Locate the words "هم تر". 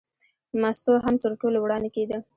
1.05-1.31